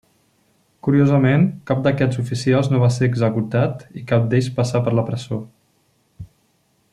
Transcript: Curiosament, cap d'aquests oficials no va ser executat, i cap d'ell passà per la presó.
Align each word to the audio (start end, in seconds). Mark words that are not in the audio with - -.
Curiosament, 0.85 1.43
cap 1.71 1.83
d'aquests 1.87 2.21
oficials 2.23 2.69
no 2.71 2.79
va 2.85 2.89
ser 2.95 3.09
executat, 3.11 3.85
i 4.01 4.05
cap 4.13 4.27
d'ell 4.33 4.49
passà 4.57 4.83
per 4.89 4.95
la 5.01 5.05
presó. 5.11 5.41